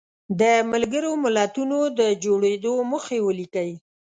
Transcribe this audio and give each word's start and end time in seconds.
د 0.39 0.41
ملګرو 0.71 1.11
ملتونو 1.23 1.77
د 1.99 2.01
جوړېدو 2.23 2.73
موخې 2.91 3.19
ولیکئ. 3.27 3.71